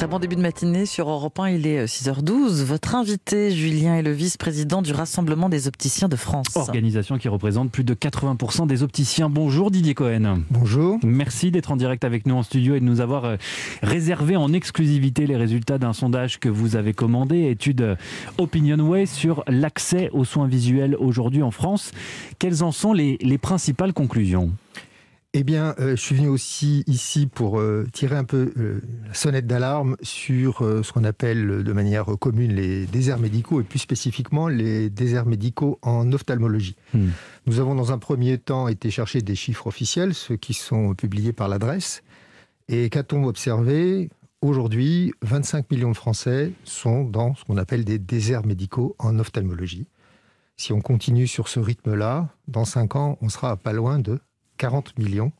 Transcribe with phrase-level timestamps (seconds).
[0.00, 2.64] Très bon début de matinée sur Europe 1, il est 6h12.
[2.64, 6.56] Votre invité, Julien, est le vice-président du Rassemblement des opticiens de France.
[6.56, 9.28] Organisation qui représente plus de 80% des opticiens.
[9.28, 10.40] Bonjour Didier Cohen.
[10.50, 10.98] Bonjour.
[11.02, 13.36] Merci d'être en direct avec nous en studio et de nous avoir euh,
[13.82, 17.98] réservé en exclusivité les résultats d'un sondage que vous avez commandé, étude
[18.38, 21.92] OpinionWay sur l'accès aux soins visuels aujourd'hui en France.
[22.38, 24.50] Quelles en sont les, les principales conclusions?
[25.32, 29.14] Eh bien, euh, je suis venu aussi ici pour euh, tirer un peu euh, la
[29.14, 34.48] sonnette d'alarme sur ce qu'on appelle de manière commune les déserts médicaux et plus spécifiquement
[34.48, 36.74] les déserts médicaux en ophtalmologie.
[36.94, 37.10] Hmm.
[37.46, 41.32] Nous avons dans un premier temps été chercher des chiffres officiels, ceux qui sont publiés
[41.32, 42.02] par l'adresse.
[42.68, 44.10] Et qu'a-t-on observé?
[44.42, 49.86] Aujourd'hui, 25 millions de Français sont dans ce qu'on appelle des déserts médicaux en ophtalmologie.
[50.56, 54.18] Si on continue sur ce rythme-là, dans 5 ans, on sera pas loin de
[54.60, 55.32] 40 millions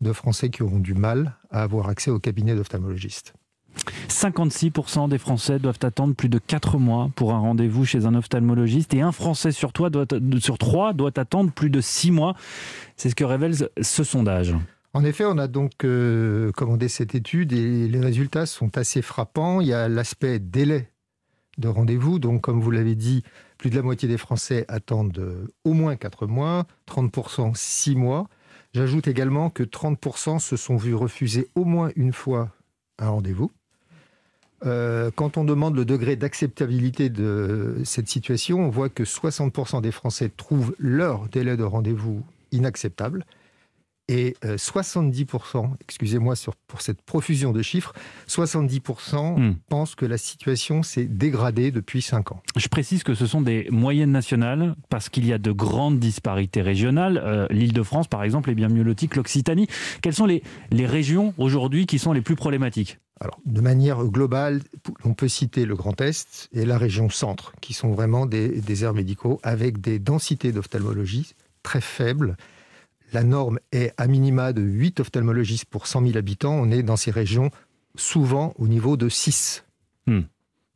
[0.00, 3.32] de Français qui auront du mal à avoir accès au cabinet d'ophtalmologiste.
[4.08, 8.92] 56% des Français doivent attendre plus de 4 mois pour un rendez-vous chez un ophtalmologiste
[8.94, 10.06] et un Français sur, trois doit,
[10.40, 12.34] sur 3 doit attendre plus de 6 mois.
[12.96, 14.56] C'est ce que révèle ce sondage.
[14.94, 19.60] En effet, on a donc euh, commandé cette étude et les résultats sont assez frappants.
[19.60, 20.90] Il y a l'aspect délai
[21.58, 22.18] de rendez-vous.
[22.18, 23.22] Donc, comme vous l'avez dit,
[23.58, 28.26] plus de la moitié des Français attendent euh, au moins 4 mois, 30% 6 mois.
[28.76, 32.50] J'ajoute également que 30% se sont vus refuser au moins une fois
[32.98, 33.50] un rendez-vous.
[34.66, 39.92] Euh, quand on demande le degré d'acceptabilité de cette situation, on voit que 60% des
[39.92, 43.24] Français trouvent leur délai de rendez-vous inacceptable
[44.08, 46.34] et 70%, euh, excusez-moi
[46.68, 47.92] pour cette profusion de chiffres,
[48.28, 49.54] 70% hmm.
[49.68, 52.42] pensent que la situation s'est dégradée depuis 5 ans.
[52.56, 56.62] Je précise que ce sont des moyennes nationales parce qu'il y a de grandes disparités
[56.62, 57.20] régionales.
[57.24, 59.66] Euh, L'Île-de-France, par exemple, est bien mieux lotie que l'Occitanie.
[60.02, 62.98] Quelles sont les, les régions aujourd'hui qui sont les plus problématiques?
[63.20, 64.60] Alors, de manière globale,
[65.04, 68.92] on peut citer le Grand Est et la région Centre, qui sont vraiment des, aires
[68.92, 72.36] médicaux avec des densités d'ophtalmologie très faibles
[73.16, 76.52] la norme est à minima de 8 ophtalmologistes pour 100 000 habitants.
[76.52, 77.50] On est dans ces régions
[77.94, 79.64] souvent au niveau de 6
[80.06, 80.20] hmm.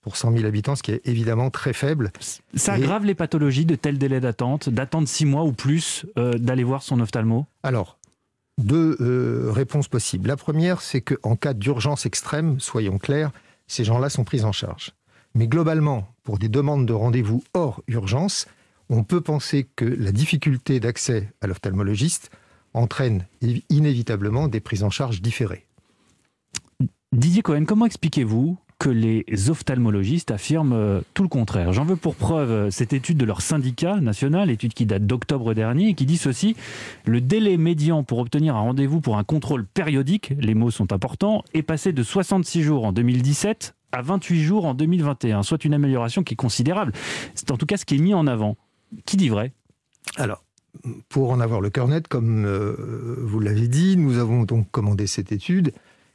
[0.00, 2.10] pour 100 000 habitants, ce qui est évidemment très faible.
[2.54, 6.64] Ça aggrave les pathologies de tel délai d'attente, d'attendre 6 mois ou plus euh, d'aller
[6.64, 7.44] voir son ophtalmo?
[7.62, 7.98] Alors,
[8.56, 10.26] deux euh, réponses possibles.
[10.26, 13.32] La première, c'est qu'en cas d'urgence extrême, soyons clairs,
[13.66, 14.92] ces gens-là sont pris en charge.
[15.34, 18.46] Mais globalement, pour des demandes de rendez-vous hors urgence,
[18.90, 22.30] on peut penser que la difficulté d'accès à l'ophtalmologiste
[22.74, 23.26] entraîne
[23.68, 25.64] inévitablement des prises en charge différées.
[27.12, 31.72] Didier Cohen, comment expliquez-vous que les ophtalmologistes affirment euh, tout le contraire?
[31.72, 35.52] J'en veux pour preuve euh, cette étude de leur syndicat national, étude qui date d'octobre
[35.52, 36.56] dernier, et qui dit ceci
[37.04, 41.44] le délai médian pour obtenir un rendez-vous pour un contrôle périodique, les mots sont importants,
[41.52, 46.22] est passé de 66 jours en 2017 à 28 jours en 2021, soit une amélioration
[46.22, 46.92] qui est considérable.
[47.34, 48.56] C'est en tout cas ce qui est mis en avant.
[49.06, 49.52] Qui dit vrai?
[50.16, 50.44] Alors,
[51.08, 55.06] pour en avoir le cœur net, comme euh, vous l'avez dit, nous avons donc commandé
[55.06, 55.72] cette étude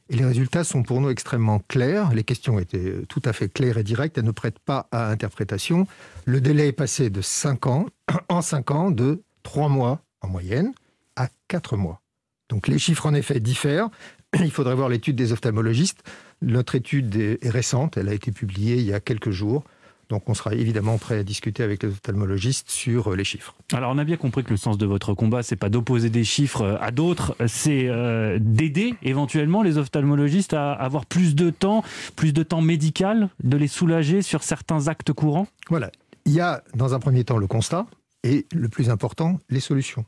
[0.08, 2.12] et les résultats sont pour nous extrêmement clairs.
[2.14, 5.86] Les questions étaient tout à fait claires et directes, elles ne prêtent pas à interprétation.
[6.26, 7.86] Le délai est passé de 5 ans,
[8.28, 10.72] en 5 ans, de 3 mois en moyenne
[11.16, 12.00] à 4 mois.
[12.48, 13.88] Donc les chiffres en effet diffèrent.
[14.38, 16.04] Il faudrait voir l'étude des ophtalmologistes.
[16.40, 19.64] Notre étude est récente, elle a été publiée il y a quelques jours.
[20.08, 23.54] Donc on sera évidemment prêt à discuter avec les ophtalmologistes sur euh, les chiffres.
[23.72, 26.24] Alors on a bien compris que le sens de votre combat, c'est pas d'opposer des
[26.24, 31.82] chiffres euh, à d'autres, c'est euh, d'aider éventuellement les ophtalmologistes à avoir plus de temps,
[32.14, 35.48] plus de temps médical, de les soulager sur certains actes courants?
[35.68, 35.90] Voilà.
[36.24, 37.86] Il y a dans un premier temps le constat
[38.22, 40.04] et le plus important, les solutions.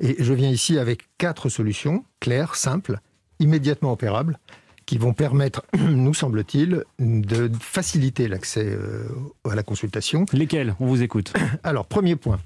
[0.00, 3.00] Et je viens ici avec quatre solutions claires, simples,
[3.38, 4.38] immédiatement opérables
[4.86, 9.08] qui vont permettre, nous semble-t-il, de faciliter l'accès euh,
[9.48, 10.24] à la consultation.
[10.32, 10.74] Lesquels?
[10.80, 11.32] On vous écoute.
[11.64, 12.38] Alors, premier point,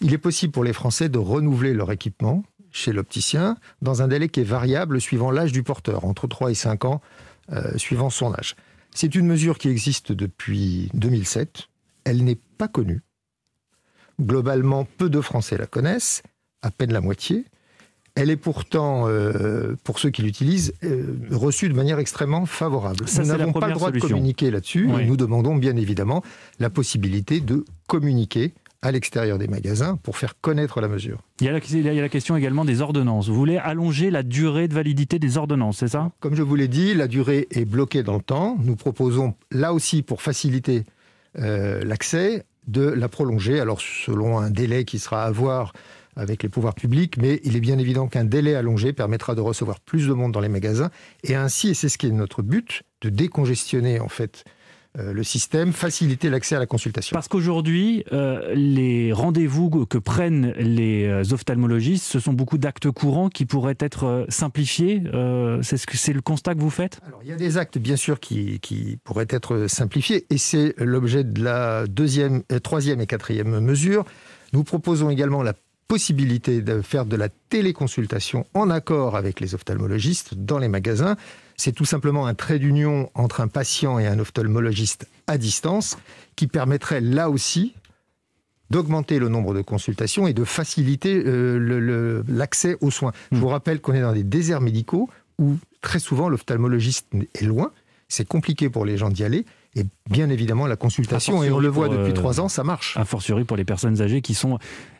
[0.00, 4.28] il est possible pour les Français de renouveler leur équipement chez l'opticien dans un délai
[4.28, 7.00] qui est variable suivant l'âge du porteur, entre 3 et 5 ans,
[7.52, 8.54] euh, suivant son âge.
[8.94, 11.68] C'est une mesure qui existe depuis 2007.
[12.04, 13.02] Elle n'est pas connue.
[14.20, 16.22] Globalement, peu de Français la connaissent,
[16.62, 17.44] à peine la moitié.
[18.14, 23.04] Elle est pourtant, euh, pour ceux qui l'utilisent, euh, reçue de manière extrêmement favorable.
[23.18, 24.86] nous n'avons pas le droit de communiquer là-dessus.
[24.86, 26.22] Nous demandons bien évidemment
[26.58, 28.52] la possibilité de communiquer
[28.82, 31.18] à l'extérieur des magasins pour faire connaître la mesure.
[31.40, 33.28] Il y, a la, il y, a la, question également des ordonnances.
[33.28, 36.12] Vous voulez allonger la durée de validité des ordonnances, c'est ça?
[36.20, 38.56] Comme je vous l'ai dit, la durée est bloquée dans le temps.
[38.62, 40.84] Nous proposons là aussi, pour faciliter
[41.38, 45.72] euh, l'accès, de la prolonger, alors selon un délai qui sera à voir
[46.16, 49.80] avec les pouvoirs publics, mais il est bien évident qu'un délai allongé permettra de recevoir
[49.80, 50.90] plus de monde dans les magasins
[51.24, 54.44] et ainsi, et c'est ce qui est notre but, de décongestionner en fait
[54.98, 57.14] euh, le système, faciliter l'accès à la consultation.
[57.14, 63.28] Parce qu'aujourd'hui, euh, les rendez-vous que prennent les euh, ophtalmologistes, ce sont beaucoup d'actes courants
[63.28, 65.00] qui pourraient être simplifiés.
[65.62, 66.98] c'est ce que c'est le constat que vous faites?
[67.06, 70.74] Alors, il y a des actes, bien sûr, qui, qui pourraient être simplifiés, et c'est
[70.78, 74.04] l'objet de la deuxième, troisième et quatrième mesure.
[74.52, 75.54] Nous proposons également la
[75.90, 81.16] possibilité de faire de la téléconsultation en accord avec les ophtalmologistes dans les magasins.
[81.56, 85.98] C'est tout simplement un trait d'union entre un patient et un ophtalmologiste à distance
[86.36, 87.74] qui permettrait là aussi
[88.70, 93.10] d'augmenter le nombre de consultations et de faciliter euh, l'accès aux soins.
[93.32, 95.10] Je vous rappelle qu'on est dans des déserts médicaux
[95.40, 97.72] où très souvent l'ophtalmologiste est loin,
[98.06, 99.44] c'est compliqué pour les gens d'y aller.
[99.76, 102.96] Et bien évidemment, la consultation, et on le voit depuis euh, trois ans, ça marche.
[102.96, 104.58] A fortiori pour les personnes âgées qui sont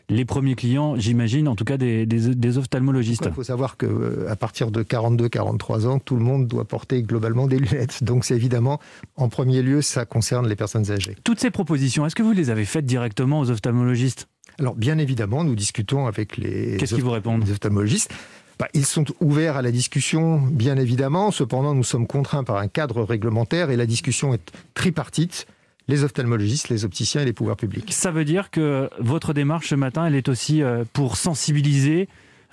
[0.09, 3.23] les premiers clients, j'imagine, en tout cas des, des, ophtalmologistes.
[3.25, 7.47] Il faut savoir qu'à euh, partir de 42-43 ans, tout le monde doit porter globalement
[7.47, 8.03] des lunettes.
[8.03, 8.79] Donc c'est évidemment,
[9.15, 11.15] en premier lieu, ça concerne les personnes âgées.
[11.23, 14.27] Toutes ces propositions, est-ce que vous les avez faites directement aux ophtalmologistes?
[14.59, 17.43] Alors bien évidemment, nous discutons avec les, Qu'est-ce qu'ils vous répondent?
[17.45, 18.11] les ophtalmologistes.
[18.59, 21.31] Bah, ils sont ouverts à la discussion, bien évidemment.
[21.31, 25.47] Cependant, nous sommes contraints par un cadre réglementaire et la discussion est tripartite
[25.87, 27.91] les ophtalmologistes, les opticiens et les pouvoirs publics.
[27.91, 32.07] Ça veut dire que votre démarche ce matin, elle est aussi euh, pour sensibiliser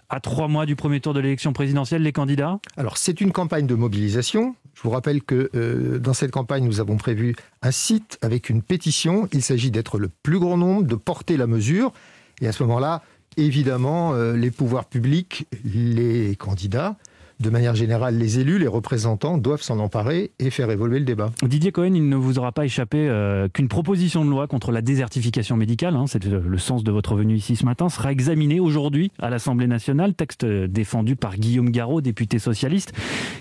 [0.08, 2.58] à trois mois du premier tour de l'élection présidentielle les candidats?
[2.76, 4.54] Alors c'est une campagne de mobilisation.
[4.74, 8.62] Je vous rappelle que euh, dans cette campagne, nous avons prévu un site avec une
[8.62, 9.28] pétition.
[9.32, 11.92] Il s'agit d'être le plus grand nombre, de porter la mesure.
[12.40, 13.02] Et à ce moment-là,
[13.36, 16.96] évidemment, euh, les pouvoirs publics, les candidats,
[17.40, 21.30] de manière générale, les élus, les représentants doivent s'en emparer et faire évoluer le débat.
[21.42, 24.82] Didier Cohen, il ne vous aura pas échappé euh, qu'une proposition de loi contre la
[24.82, 29.12] désertification médicale, hein, c'est le sens de votre venue ici ce matin, sera examinée aujourd'hui
[29.18, 32.92] à l'Assemblée nationale, texte défendu par Guillaume Garot, député socialiste,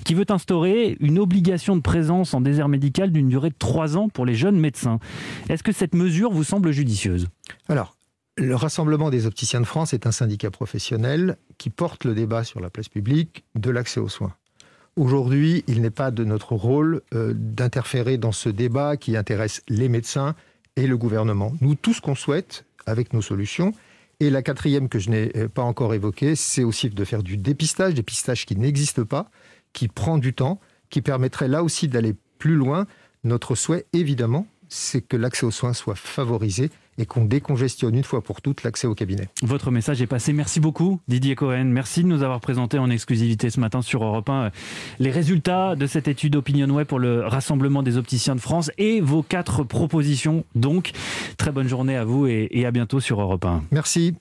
[0.03, 4.09] qui veut instaurer une obligation de présence en désert médical d'une durée de trois ans
[4.09, 4.99] pour les jeunes médecins.
[5.49, 7.27] Est-ce que cette mesure vous semble judicieuse?
[7.67, 7.96] Alors,
[8.37, 12.59] le Rassemblement des opticiens de France est un syndicat professionnel qui porte le débat sur
[12.59, 14.33] la place publique de l'accès aux soins.
[14.95, 19.89] Aujourd'hui, il n'est pas de notre rôle euh, d'interférer dans ce débat qui intéresse les
[19.89, 20.35] médecins
[20.75, 21.53] et le gouvernement.
[21.61, 23.73] Nous, tout ce qu'on souhaite avec nos solutions,
[24.19, 27.37] et la quatrième que je n'ai euh, pas encore évoquée, c'est aussi de faire du
[27.37, 29.29] dépistage, dépistage qui n'existe pas,
[29.73, 32.87] qui prend du temps, qui permettrait là aussi d'aller plus loin.
[33.23, 38.21] Notre souhait, évidemment, c'est que l'accès aux soins soit favorisé et qu'on décongestionne une fois
[38.21, 39.29] pour toutes l'accès au cabinet.
[39.43, 40.33] Votre message est passé.
[40.33, 41.65] Merci beaucoup Didier Cohen.
[41.65, 44.49] Merci de nous avoir présenté en exclusivité ce matin sur Europe 1 euh,
[44.99, 49.01] les résultats de cette étude Opinion Web pour le Rassemblement des opticiens de France et
[49.01, 50.43] vos quatre propositions.
[50.55, 50.91] Donc,
[51.37, 53.63] très bonne journée à vous et à bientôt sur Europe 1.
[53.71, 54.17] Merci.